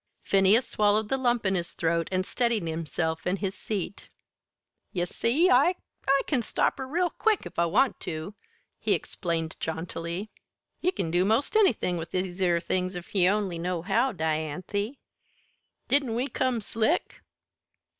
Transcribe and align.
Phineas 0.23 0.67
swallowed 0.67 1.09
the 1.09 1.17
lump 1.17 1.45
in 1.45 1.53
his 1.53 1.73
throat 1.73 2.07
and 2.11 2.25
steadied 2.25 2.63
himself 2.67 3.27
in 3.27 3.35
his 3.37 3.53
seat. 3.53 4.09
"Ye 4.91 5.05
see 5.05 5.47
I 5.47 5.75
I 6.07 6.21
can 6.25 6.41
stop 6.41 6.79
her 6.79 6.87
real 6.87 7.11
quick 7.11 7.45
if 7.45 7.59
I 7.59 7.67
want 7.67 7.99
to," 7.99 8.33
he 8.79 8.93
explained 8.93 9.57
jauntily. 9.59 10.31
"Ye 10.79 10.89
can 10.91 11.11
do 11.11 11.23
'most 11.23 11.55
anythin' 11.55 11.97
with 11.97 12.09
these 12.09 12.41
'ere 12.41 12.59
things 12.59 12.95
if 12.95 13.13
ye 13.13 13.29
only 13.29 13.59
know 13.59 13.83
how, 13.83 14.11
Dianthy. 14.11 14.97
Didn't 15.87 16.15
we 16.15 16.29
come 16.29 16.61
slick?" 16.61 17.21